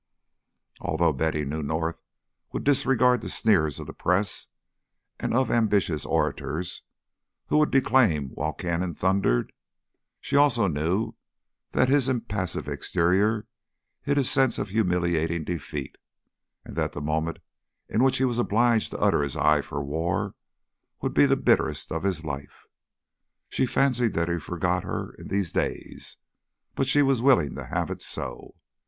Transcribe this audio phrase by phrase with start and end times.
[0.79, 2.01] Although Betty knew North
[2.51, 4.47] would disregard the sneers of the press
[5.19, 6.81] and of ambitious orators
[7.49, 9.53] who would declaim while cannon thundered,
[10.19, 11.13] she also knew
[11.73, 13.45] that his impassive exterior
[14.01, 15.99] hid a sense of humiliating defeat,
[16.65, 17.37] and that the moment
[17.87, 20.33] in which he was obliged to utter his aye for war
[21.01, 22.65] would be the bitterest of his life.
[23.49, 26.17] She fancied that he forgot her in these days,
[26.73, 28.55] but she was willing to have it so.